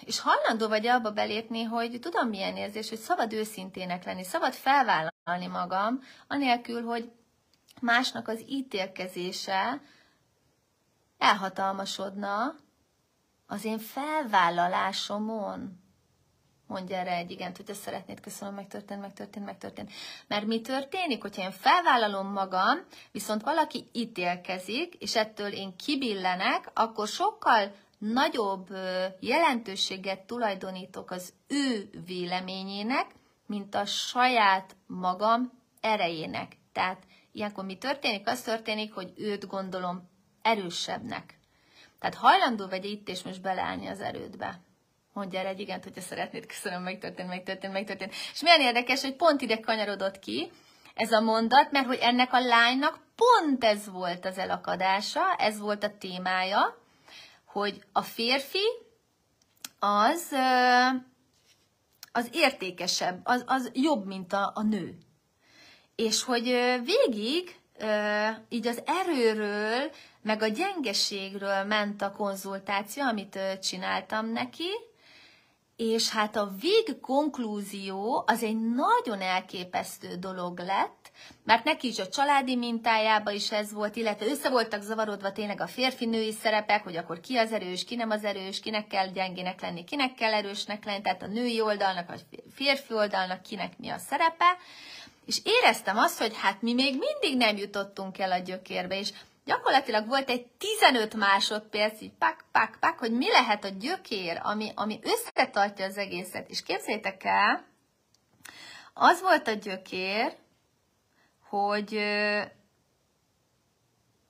[0.00, 5.46] És hajlandó vagy abba belépni, hogy tudom milyen érzés, hogy szabad őszintének lenni, szabad felvállalni
[5.50, 7.12] magam, anélkül, hogy
[7.80, 9.80] másnak az ítélkezése
[11.18, 12.54] elhatalmasodna
[13.46, 15.79] az én felvállalásomon.
[16.70, 19.90] Mondja erre egy igent, hogy ezt szeretnéd, köszönöm, megtörtént, megtörtént, megtörtént.
[20.26, 27.08] Mert mi történik, hogyha én felvállalom magam, viszont valaki ítélkezik, és ettől én kibillenek, akkor
[27.08, 28.68] sokkal nagyobb
[29.20, 33.06] jelentőséget tulajdonítok az ő véleményének,
[33.46, 36.56] mint a saját magam erejének.
[36.72, 37.02] Tehát
[37.32, 38.28] ilyenkor mi történik?
[38.28, 40.08] Az történik, hogy őt gondolom
[40.42, 41.38] erősebbnek.
[41.98, 44.60] Tehát hajlandó vagy itt és most beleállni az erődbe.
[45.12, 48.12] Mondja erre egy igent, hogyha szeretnéd, köszönöm, megtörtént, megtörtént, megtörtént.
[48.32, 50.50] És milyen érdekes, hogy pont ide kanyarodott ki
[50.94, 55.84] ez a mondat, mert hogy ennek a lánynak pont ez volt az elakadása, ez volt
[55.84, 56.78] a témája,
[57.44, 58.64] hogy a férfi
[59.78, 60.32] az,
[62.12, 64.98] az értékesebb, az, az jobb, mint a, a nő.
[65.94, 66.44] És hogy
[66.84, 67.58] végig
[68.48, 69.90] így az erőről,
[70.22, 74.68] meg a gyengeségről ment a konzultáció, amit csináltam neki,
[75.80, 81.10] és hát a vég konklúzió az egy nagyon elképesztő dolog lett,
[81.44, 85.66] mert neki is a családi mintájában is ez volt, illetve össze voltak zavarodva tényleg a
[85.66, 89.84] férfi-női szerepek, hogy akkor ki az erős, ki nem az erős, kinek kell gyengének lenni,
[89.84, 94.56] kinek kell erősnek lenni, tehát a női oldalnak, vagy férfi oldalnak kinek mi a szerepe,
[95.26, 99.12] és éreztem azt, hogy hát mi még mindig nem jutottunk el a gyökérbe, és
[99.50, 104.72] gyakorlatilag volt egy 15 másodperc, így pak, pak, pak, hogy mi lehet a gyökér, ami,
[104.74, 106.48] ami összetartja az egészet.
[106.48, 107.64] És képzeljétek el,
[108.94, 110.36] az volt a gyökér,
[111.48, 112.02] hogy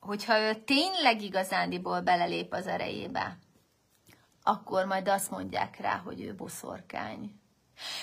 [0.00, 3.38] hogyha ő tényleg igazándiból belelép az erejébe,
[4.42, 7.40] akkor majd azt mondják rá, hogy ő boszorkány.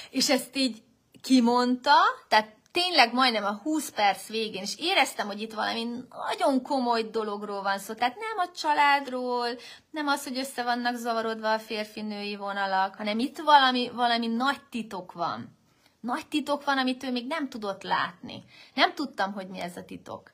[0.10, 0.84] És ezt így
[1.22, 1.96] kimondta,
[2.28, 5.88] tehát tényleg majdnem a 20 perc végén, és éreztem, hogy itt valami
[6.28, 7.94] nagyon komoly dologról van szó.
[7.94, 9.48] Tehát nem a családról,
[9.92, 15.12] nem az, hogy össze vannak zavarodva a férfi-női vonalak, hanem itt valami, valami nagy titok
[15.12, 15.58] van.
[16.00, 18.44] Nagy titok van, amit ő még nem tudott látni.
[18.74, 20.32] Nem tudtam, hogy mi ez a titok.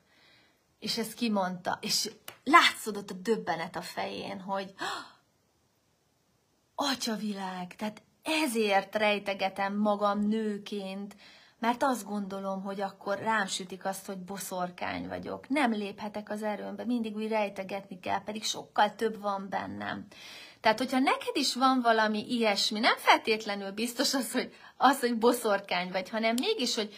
[0.78, 2.10] És ezt kimondta, és
[2.44, 4.74] látszódott a döbbenet a fején, hogy
[6.74, 11.14] atyavilág, tehát ezért rejtegetem magam nőként,
[11.58, 15.48] mert azt gondolom, hogy akkor rám sütik azt, hogy boszorkány vagyok.
[15.48, 20.06] Nem léphetek az erőmbe, mindig úgy rejtegetni kell, pedig sokkal több van bennem.
[20.60, 25.90] Tehát, hogyha neked is van valami ilyesmi, nem feltétlenül biztos az, hogy, az, hogy boszorkány
[25.90, 26.94] vagy, hanem mégis, hogy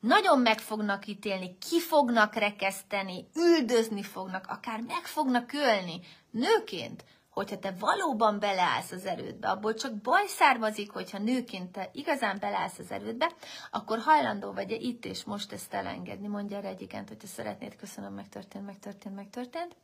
[0.00, 6.00] nagyon meg fognak ítélni, ki fognak rekeszteni, üldözni fognak, akár meg fognak ölni.
[6.30, 12.36] Nőként hogyha te valóban beleállsz az erődbe, abból csak baj származik, hogyha nőként te igazán
[12.40, 13.30] beleállsz az erődbe,
[13.70, 18.12] akkor hajlandó vagy-e itt és most ezt elengedni, mondja erre egy igent, hogyha szeretnéd, köszönöm,
[18.12, 19.76] megtörtént, megtörtént, megtörtént.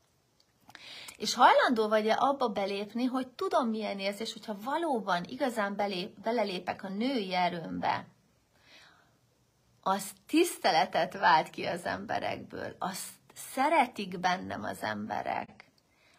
[1.16, 6.88] És hajlandó vagy-e abba belépni, hogy tudom milyen érzés, hogyha valóban igazán belép, belelépek a
[6.88, 8.06] női erőmbe,
[9.82, 15.55] az tiszteletet vált ki az emberekből, azt szeretik bennem az emberek,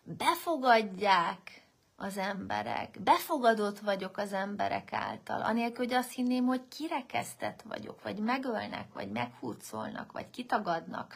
[0.07, 1.61] befogadják
[1.95, 8.17] az emberek, befogadott vagyok az emberek által, anélkül, hogy azt hinném, hogy kirekesztett vagyok, vagy
[8.19, 11.15] megölnek, vagy meghurcolnak, vagy kitagadnak,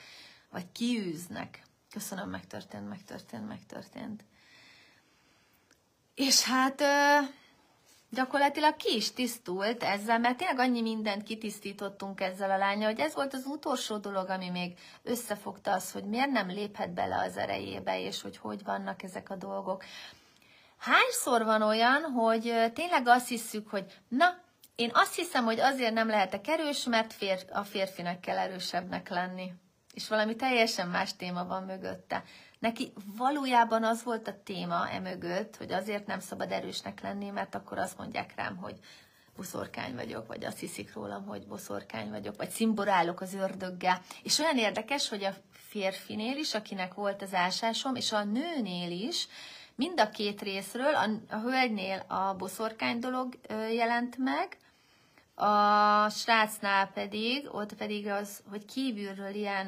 [0.50, 1.62] vagy kiűznek.
[1.90, 4.24] Köszönöm, megtörtént, megtörtént, megtörtént.
[6.16, 6.82] És hát
[8.12, 13.14] gyakorlatilag ki is tisztult ezzel, mert tényleg annyi mindent kitisztítottunk ezzel a lánya, hogy ez
[13.14, 18.02] volt az utolsó dolog, ami még összefogta az, hogy miért nem léphet bele az erejébe,
[18.02, 19.84] és hogy hogy vannak ezek a dolgok.
[20.78, 24.40] Hányszor van olyan, hogy tényleg azt hiszük, hogy na,
[24.76, 29.54] én azt hiszem, hogy azért nem lehetek erős, mert fér, a férfinek kell erősebbnek lenni.
[29.94, 32.24] És valami teljesen más téma van mögötte.
[32.62, 37.78] Neki valójában az volt a téma emögött, hogy azért nem szabad erősnek lenni, mert akkor
[37.78, 38.80] azt mondják rám, hogy
[39.36, 44.02] boszorkány vagyok, vagy azt hiszik rólam, hogy boszorkány vagyok, vagy szimborálok az ördöggel.
[44.24, 49.28] És olyan érdekes, hogy a férfinél is, akinek volt az ásásom, és a nőnél is,
[49.76, 53.40] mind a két részről, a, a hölgynél a boszorkány dolog
[53.74, 54.58] jelent meg,
[55.36, 59.68] a srácnál pedig, ott pedig az, hogy kívülről ilyen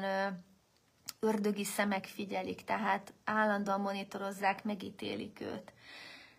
[1.24, 5.72] ördögi szemek figyelik, tehát állandóan monitorozzák, megítélik őt.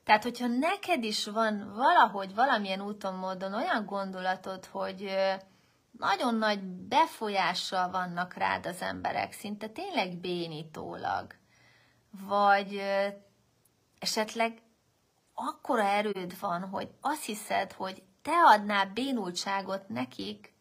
[0.04, 5.16] Tehát, hogyha neked is van valahogy, valamilyen úton, módon olyan gondolatod, hogy
[6.00, 11.36] nagyon nagy befolyással vannak rád az emberek, szinte tényleg bénítólag,
[12.28, 12.82] vagy
[14.00, 14.62] esetleg
[15.34, 20.54] akkora erőd van, hogy azt hiszed, hogy te adnál bénultságot nekik,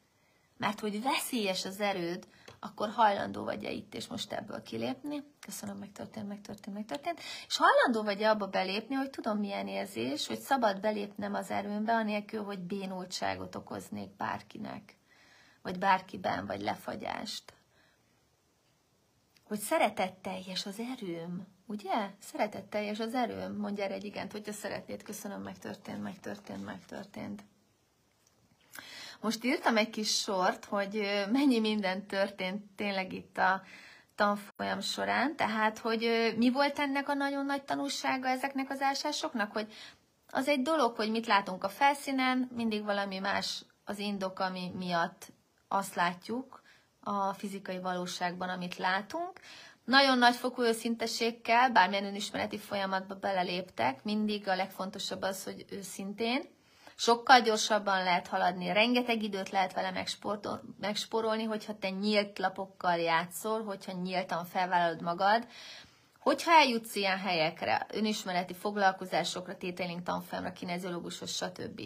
[0.56, 2.26] mert hogy veszélyes az erőd,
[2.64, 5.22] akkor hajlandó vagy-e itt és most ebből kilépni?
[5.40, 7.20] Köszönöm, megtörtént, megtörtént, megtörtént.
[7.46, 12.42] És hajlandó vagy-e abba belépni, hogy tudom milyen érzés, hogy szabad belépnem az erőmbe, anélkül,
[12.42, 14.96] hogy bénultságot okoznék bárkinek,
[15.62, 17.53] vagy bárkiben, vagy lefagyást.
[19.44, 22.11] Hogy szeretetteljes az erőm, ugye?
[22.18, 27.44] Szeretetteljes az erőm, mondja erre egy igent, hogyha szeretnéd, köszönöm, megtörtént, megtörtént, megtörtént.
[29.24, 33.62] Most írtam egy kis sort, hogy mennyi minden történt tényleg itt a
[34.14, 39.72] tanfolyam során, tehát, hogy mi volt ennek a nagyon nagy tanulsága ezeknek az ásásoknak, hogy
[40.30, 45.32] az egy dolog, hogy mit látunk a felszínen, mindig valami más az indok, ami miatt
[45.68, 46.62] azt látjuk
[47.00, 49.40] a fizikai valóságban, amit látunk.
[49.84, 56.42] Nagyon nagy fokú őszintességgel, bármilyen önismereti folyamatba beleléptek, mindig a legfontosabb az, hogy őszintén,
[56.96, 60.07] Sokkal gyorsabban lehet haladni, rengeteg időt lehet vele
[60.80, 65.46] megsporolni, hogyha te nyílt lapokkal játszol, hogyha nyíltan felvállalod magad,
[66.24, 71.80] Hogyha eljutsz ilyen helyekre, önismereti foglalkozásokra, tételing tanfolyamra, kineziológushoz, stb.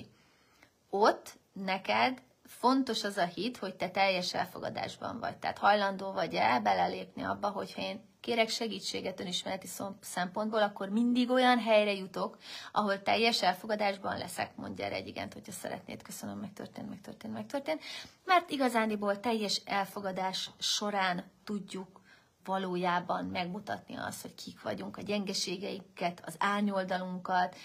[0.90, 5.36] Ott neked fontos az a hit, hogy te teljes elfogadásban vagy.
[5.36, 9.66] Tehát hajlandó vagy-e belelépni abba, hogyha én kérek segítséget önismereti
[10.00, 12.38] szempontból, akkor mindig olyan helyre jutok,
[12.72, 17.82] ahol teljes elfogadásban leszek, mondja erre egy igent, hogyha szeretnéd, köszönöm, megtörtént, megtörtént, megtörtént.
[18.24, 22.00] Mert igazániból teljes elfogadás során tudjuk
[22.44, 27.56] valójában megmutatni azt, hogy kik vagyunk, a gyengeségeiket, az árnyoldalunkat,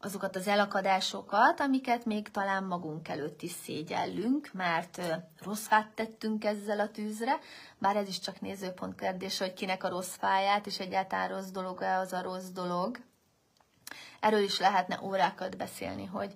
[0.00, 5.00] azokat az elakadásokat, amiket még talán magunk előtt is szégyellünk, mert
[5.42, 7.38] rossz fát tettünk ezzel a tűzre,
[7.78, 11.98] bár ez is csak nézőpont kérdés, hogy kinek a rossz fáját, és egyáltalán rossz dolog-e
[11.98, 12.98] az a rossz dolog.
[14.20, 16.32] Erről is lehetne órákat beszélni, hogy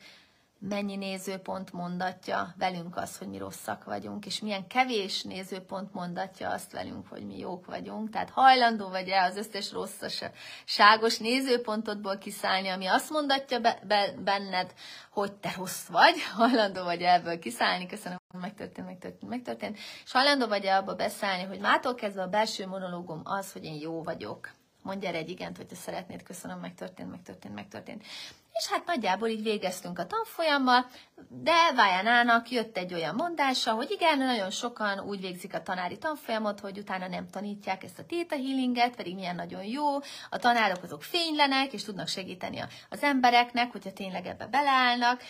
[0.68, 6.72] mennyi nézőpont mondatja velünk azt, hogy mi rosszak vagyunk, és milyen kevés nézőpont mondatja azt
[6.72, 8.10] velünk, hogy mi jók vagyunk.
[8.10, 14.74] Tehát hajlandó vagy-e az összes rosszaságos nézőpontodból kiszállni, ami azt mondatja be, be, benned,
[15.10, 20.76] hogy te rossz vagy, hajlandó vagy ebből kiszállni, köszönöm, megtörtént, megtörtént, megtörtént, és hajlandó vagy-e
[20.76, 24.50] abba beszállni, hogy mától kezdve a belső monológum az, hogy én jó vagyok.
[24.82, 28.04] Mondj erre egy igent, hogyha szeretnéd, köszönöm, megtörtént, megtörtént, megtörtént.
[28.52, 30.86] És hát nagyjából így végeztünk a tanfolyammal,
[31.28, 36.60] de Vajánának jött egy olyan mondása, hogy igen, nagyon sokan úgy végzik a tanári tanfolyamot,
[36.60, 39.98] hogy utána nem tanítják ezt a Theta Healinget, pedig milyen nagyon jó,
[40.30, 45.22] a tanárok azok fénylenek, és tudnak segíteni az embereknek, hogyha tényleg ebbe beleállnak,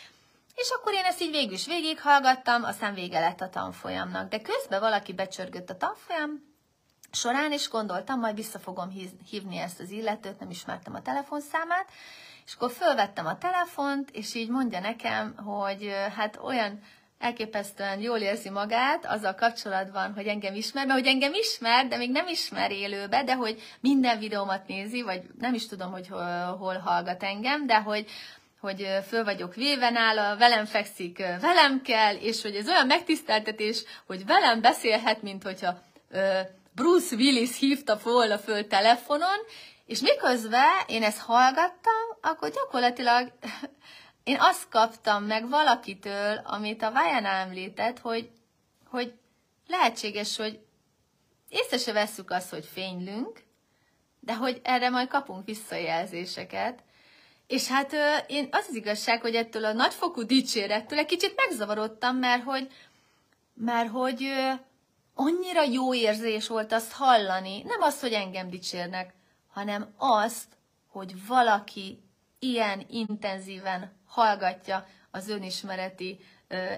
[0.54, 4.28] és akkor én ezt így végül is végighallgattam, aztán vége lett a tanfolyamnak.
[4.28, 6.50] De közben valaki becsörgött a tanfolyam
[7.12, 8.88] során, és gondoltam, majd vissza fogom
[9.30, 11.88] hívni ezt az illetőt, nem ismertem a telefonszámát,
[12.52, 16.80] és akkor fölvettem a telefont, és így mondja nekem, hogy hát olyan
[17.18, 22.10] elképesztően jól érzi magát azzal kapcsolatban, hogy engem ismer, mert hogy engem ismer, de még
[22.10, 26.78] nem ismer élőbe, de hogy minden videómat nézi, vagy nem is tudom, hogy hol, hol
[26.78, 28.06] hallgat engem, de hogy,
[28.60, 34.26] hogy föl vagyok véve nála, velem fekszik, velem kell, és hogy ez olyan megtiszteltetés, hogy
[34.26, 35.82] velem beszélhet, mint hogyha
[36.74, 39.38] Bruce Willis hívta volna föl telefonon,
[39.86, 43.32] és miközben én ezt hallgattam, akkor gyakorlatilag
[44.24, 48.30] én azt kaptam meg valakitől, amit a Vajan említett, hogy,
[48.86, 49.14] hogy
[49.66, 50.60] lehetséges, hogy
[51.48, 53.42] észre se vesszük azt, hogy fénylünk,
[54.20, 56.82] de hogy erre majd kapunk visszajelzéseket.
[57.46, 57.92] És hát
[58.26, 62.72] én az az igazság, hogy ettől a nagyfokú dicsérettől egy kicsit megzavarodtam, mert hogy,
[63.54, 64.32] mert hogy
[65.14, 69.14] annyira jó érzés volt azt hallani, nem az, hogy engem dicsérnek,
[69.52, 70.46] hanem azt,
[70.88, 72.02] hogy valaki
[72.38, 76.18] ilyen intenzíven hallgatja az önismereti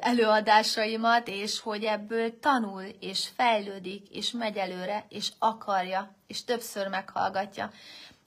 [0.00, 7.70] előadásaimat, és hogy ebből tanul, és fejlődik, és megy előre, és akarja, és többször meghallgatja.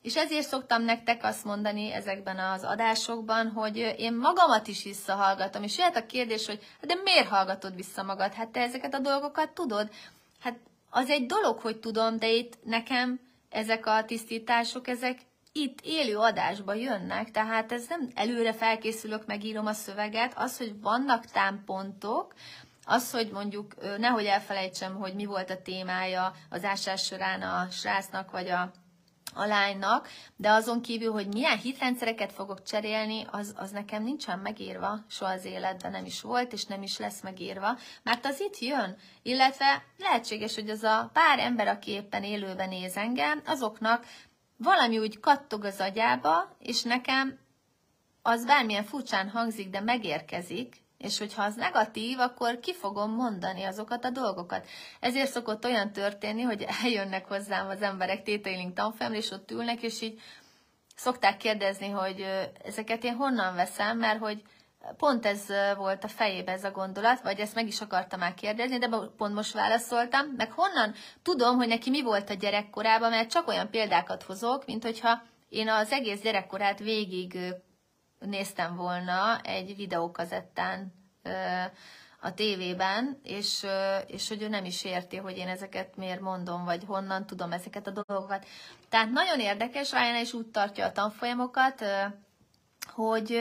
[0.01, 5.77] És ezért szoktam nektek azt mondani ezekben az adásokban, hogy én magamat is visszahallgatom, és
[5.77, 8.33] jöhet a kérdés, hogy de miért hallgatod vissza magad?
[8.33, 9.89] Hát te ezeket a dolgokat tudod?
[10.39, 10.57] Hát
[10.89, 13.19] az egy dolog, hogy tudom, de itt nekem
[13.49, 15.19] ezek a tisztítások, ezek
[15.51, 21.25] itt élő adásba jönnek, tehát ez nem előre felkészülök, megírom a szöveget, az, hogy vannak
[21.25, 22.33] támpontok,
[22.85, 28.31] az, hogy mondjuk nehogy elfelejtsem, hogy mi volt a témája az ásás során a srácnak,
[28.31, 28.71] vagy a
[29.37, 34.99] a lánynak, de azon kívül, hogy milyen hitrendszereket fogok cserélni, az, az nekem nincsen megírva,
[35.09, 38.97] soha az életben nem is volt, és nem is lesz megírva, mert az itt jön,
[39.21, 44.05] illetve lehetséges, hogy az a pár ember, aki éppen élőben néz engem, azoknak
[44.57, 47.39] valami úgy kattog az agyába, és nekem
[48.21, 54.05] az bármilyen furcsán hangzik, de megérkezik, és hogyha az negatív, akkor ki fogom mondani azokat
[54.05, 54.67] a dolgokat.
[54.99, 60.01] Ezért szokott olyan történni, hogy eljönnek hozzám az emberek tétailing tanfolyamra, és ott ülnek, és
[60.01, 60.21] így
[60.95, 62.25] szokták kérdezni, hogy
[62.63, 64.41] ezeket én honnan veszem, mert hogy
[64.97, 65.45] pont ez
[65.75, 69.33] volt a fejében ez a gondolat, vagy ezt meg is akartam már kérdezni, de pont
[69.33, 70.93] most válaszoltam, meg honnan
[71.23, 75.69] tudom, hogy neki mi volt a gyerekkorában, mert csak olyan példákat hozok, mint hogyha én
[75.69, 77.37] az egész gyerekkorát végig
[78.19, 80.93] néztem volna egy videókazettán
[82.19, 83.65] a tévében, és,
[84.07, 87.87] és hogy ő nem is érti, hogy én ezeket miért mondom, vagy honnan tudom ezeket
[87.87, 88.45] a dolgokat.
[88.89, 91.85] Tehát nagyon érdekes, Ryan is úgy tartja a tanfolyamokat,
[92.93, 93.39] hogy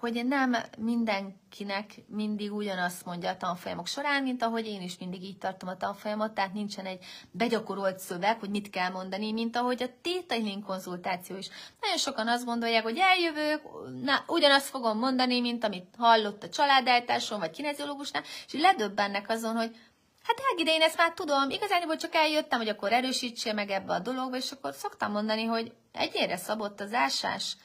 [0.00, 5.38] hogy nem mindenkinek mindig ugyanazt mondja a tanfolyamok során, mint ahogy én is mindig így
[5.38, 10.00] tartom a tanfolyamot, tehát nincsen egy begyakorolt szöveg, hogy mit kell mondani, mint ahogy a
[10.02, 11.48] tétailing konzultáció is.
[11.80, 13.62] Nagyon sokan azt gondolják, hogy eljövök,
[14.02, 19.76] na, ugyanazt fogom mondani, mint amit hallott a családálltáson, vagy kineziológusnál, és ledöbbennek azon, hogy
[20.22, 23.98] Hát Ági, én ezt már tudom, igazán csak eljöttem, hogy akkor erősítsél meg ebbe a
[23.98, 27.56] dologba, és akkor szoktam mondani, hogy egyére szabott az ásás,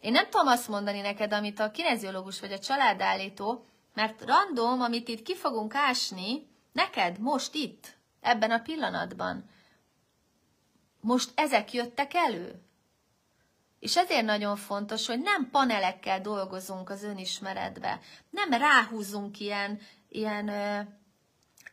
[0.00, 5.08] én nem tudom azt mondani neked, amit a kineziológus vagy a családállító, mert random, amit
[5.08, 9.50] itt ki fogunk ásni, neked most itt, ebben a pillanatban.
[11.00, 12.62] Most ezek jöttek elő.
[13.78, 20.48] És ezért nagyon fontos, hogy nem panelekkel dolgozunk az önismeretbe, nem ráhúzunk ilyen, ilyen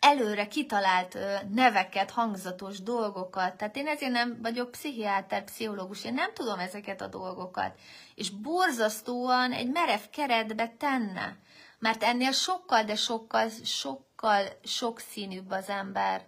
[0.06, 1.18] előre kitalált
[1.50, 3.56] neveket, hangzatos dolgokat.
[3.56, 7.80] Tehát én ezért nem vagyok pszichiáter, pszichológus, én nem tudom ezeket a dolgokat.
[8.16, 11.38] És borzasztóan egy merev keretbe tenne.
[11.80, 16.26] Mert ennél sokkal, de sokkal, sokkal sokszínűbb az ember.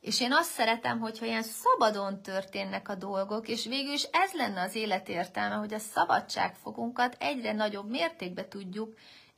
[0.00, 4.60] És én azt szeretem, hogyha ilyen szabadon történnek a dolgok, és végül is ez lenne
[4.60, 8.94] az élet értelme, hogy a szabadságfogunkat egyre nagyobb mértékben tudjuk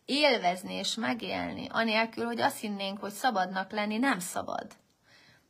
[0.07, 4.67] élvezni és megélni, anélkül, hogy azt hinnénk, hogy szabadnak lenni nem szabad.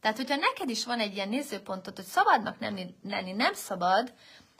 [0.00, 4.14] Tehát, hogyha neked is van egy ilyen nézőpontot, hogy szabadnak nem lenni nem szabad,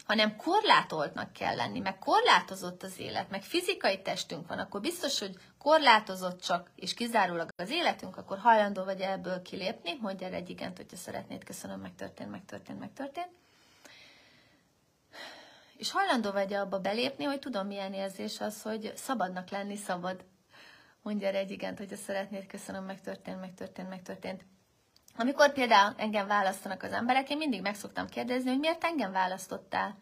[0.04, 5.34] hanem korlátoltnak kell lenni, meg korlátozott az élet, meg fizikai testünk van, akkor biztos, hogy
[5.58, 10.76] korlátozott csak és kizárólag az életünk, akkor hajlandó vagy ebből kilépni, mondj erre egy igent,
[10.76, 13.45] hogyha szeretnéd, köszönöm, megtörtént, megtörtént, megtörtént
[15.76, 20.24] és hajlandó vagy abba belépni, hogy tudom, milyen érzés az, hogy szabadnak lenni szabad.
[21.02, 24.44] Mondja erre egy igent, hogyha szeretnéd, köszönöm, megtörtént, megtörtént, megtörtént.
[25.16, 29.98] Amikor például engem választanak az emberek, én mindig meg szoktam kérdezni, hogy miért engem választottál.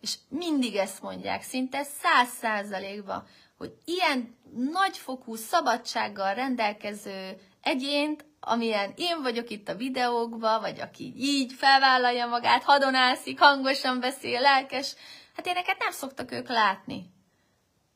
[0.00, 3.26] És mindig ezt mondják, szinte száz százalékban,
[3.58, 4.36] hogy ilyen
[4.72, 12.62] nagyfokú szabadsággal rendelkező egyént amilyen én vagyok itt a videókban, vagy aki így felvállalja magát,
[12.62, 14.94] hadonászik, hangosan beszél, lelkes,
[15.36, 17.10] hát éneket nem szoktak ők látni.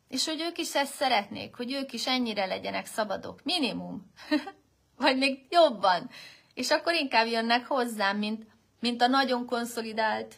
[0.09, 4.13] És hogy ők is ezt szeretnék, hogy ők is ennyire legyenek szabadok, minimum.
[5.03, 6.11] vagy még jobban.
[6.55, 8.47] És akkor inkább jönnek hozzám, mint,
[8.81, 10.35] mint a nagyon konszolidált,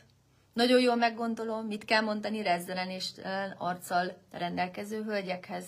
[0.53, 3.11] nagyon jól meggondolom, mit kell mondani rezzelen és
[3.59, 5.65] arccal rendelkező hölgyekhez.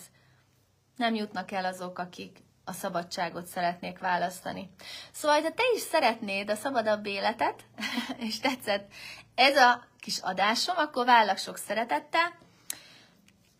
[0.95, 4.69] Nem jutnak el azok, akik a szabadságot szeretnék választani.
[5.11, 7.65] Szóval, ha te is szeretnéd a szabadabb életet,
[8.27, 8.91] és tetszett
[9.35, 12.33] ez a kis adásom, akkor vállak sok szeretettel.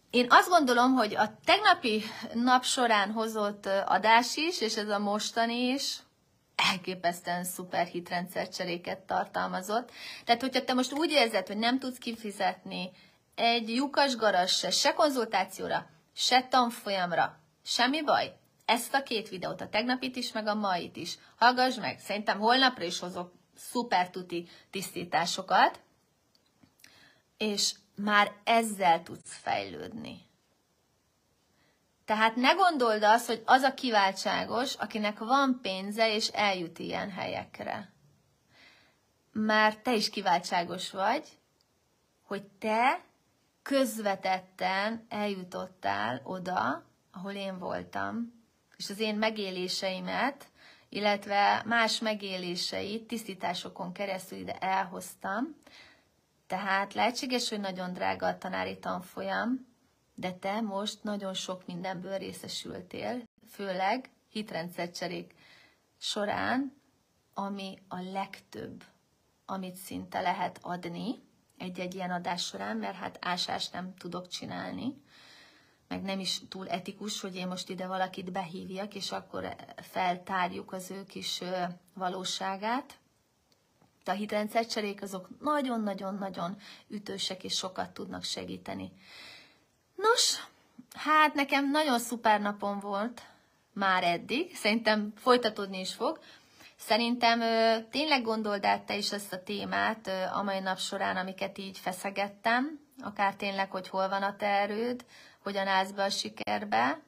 [0.10, 2.04] Én azt gondolom, hogy a tegnapi
[2.34, 5.98] nap során hozott adás is, és ez a mostani is,
[6.72, 9.92] elképesztően szuper hitrendszercseréket tartalmazott.
[10.26, 12.92] Tehát, hogyha te most úgy érzed, hogy nem tudsz kifizetni
[13.36, 18.34] egy lyukas garas se, se konzultációra, se tanfolyamra, semmi baj,
[18.68, 21.18] ezt a két videót, a tegnapit is, meg a mait is.
[21.36, 25.80] Hallgass meg, szerintem holnapra is hozok szuper tuti tisztításokat,
[27.38, 30.26] és már ezzel tudsz fejlődni.
[32.06, 37.92] Tehát ne gondold azt, hogy az a kiváltságos, akinek van pénze, és eljut ilyen helyekre.
[39.32, 41.28] Mert te is kiváltságos vagy,
[42.24, 43.02] hogy te
[43.62, 48.37] közvetetten eljutottál oda, ahol én voltam,
[48.78, 50.46] és az én megéléseimet,
[50.90, 55.56] illetve más megéléseit tisztításokon keresztül ide elhoztam.
[56.48, 59.68] Tehát lehetséges, hogy nagyon drága a tanári tanfolyam,
[60.16, 65.34] de te most nagyon sok mindenből részesültél, főleg hitrendszercserék
[65.98, 66.82] során,
[67.34, 68.84] ami a legtöbb
[69.50, 71.16] amit szinte lehet adni
[71.58, 75.02] egy-egy ilyen adás során, mert hát ásást nem tudok csinálni,
[75.88, 79.56] meg nem is túl etikus, hogy én most ide valakit behívjak, és akkor
[79.92, 81.42] feltárjuk az ő kis
[81.94, 82.98] valóságát.
[84.04, 86.58] De a hitrendszercserék azok nagyon-nagyon-nagyon
[86.88, 88.92] ütősek, és sokat tudnak segíteni.
[89.96, 90.36] Nos,
[90.94, 93.22] hát nekem nagyon szuper napom volt
[93.74, 96.20] már eddig, szerintem folytatódni is fog.
[96.76, 97.40] Szerintem
[97.90, 102.80] tényleg gondold át te is ezt a témát a mai nap során, amiket így feszegettem,
[103.02, 105.06] akár tényleg, hogy hol van a te erőd,
[105.44, 107.02] hogyan állsz be a sikerbe,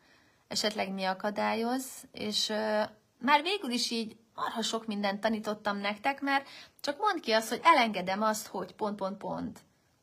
[0.48, 2.82] esetleg mi akadályoz, és ö,
[3.20, 6.48] már végül is így arra sok mindent tanítottam nektek, mert
[6.82, 9.60] csak mondd ki azt, hogy elengedem azt, hogy pont, pont, pont.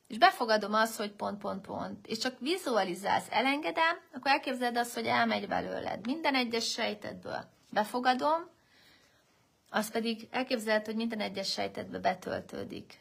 [0.08, 2.06] És befogadom azt, hogy pont, pont, pont.
[2.06, 6.06] És csak vizualizálsz, elengedem, akkor elképzeled azt, hogy elmegy belőled.
[6.06, 7.44] Minden egyes sejtedből.
[7.70, 8.48] Befogadom,
[9.70, 12.98] az pedig elképzeled, hogy minden egyes sejtedbe betöltődik.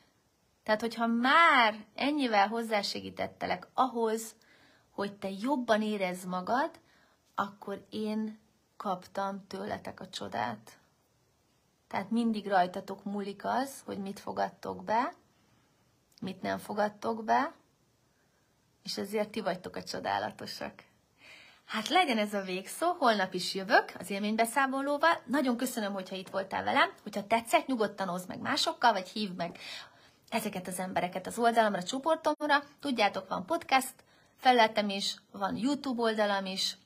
[0.66, 4.36] Tehát, hogyha már ennyivel hozzásegítettelek ahhoz,
[4.92, 6.80] hogy te jobban érezd magad,
[7.36, 8.40] akkor én
[8.78, 10.72] kaptam tőletek a csodát.
[11.88, 15.14] Tehát mindig rajtatok múlik az, hogy mit fogadtok be,
[16.22, 17.54] mit nem fogadtok be,
[18.84, 20.84] és ezért ti vagytok a csodálatosak.
[21.66, 25.22] Hát legyen ez a végszó, holnap is jövök az élménybeszámolóval.
[25.26, 26.90] Nagyon köszönöm, hogyha itt voltál velem.
[27.04, 29.58] Hogyha tetszett, nyugodtan oszd meg másokkal, vagy hív meg
[30.36, 32.64] ezeket az embereket az oldalamra, csoportomra.
[32.80, 33.94] Tudjátok, van podcast
[34.38, 36.78] felületem is, van YouTube oldalam is.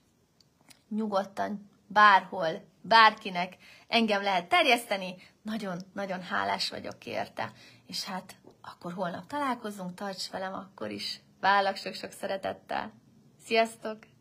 [0.89, 5.15] Nyugodtan, bárhol, bárkinek engem lehet terjeszteni.
[5.41, 7.51] Nagyon-nagyon hálás vagyok érte.
[7.87, 11.19] És hát akkor holnap találkozunk, tarts velem akkor is.
[11.39, 12.91] Vállak sok-sok szeretettel.
[13.45, 14.18] Sziasztok!